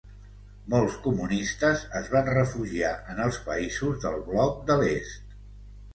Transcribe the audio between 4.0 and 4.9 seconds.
del bloc de